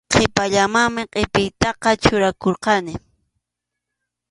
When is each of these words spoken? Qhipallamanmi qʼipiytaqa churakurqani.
Qhipallamanmi 0.11 1.01
qʼipiytaqa 1.13 1.89
churakurqani. 2.03 2.93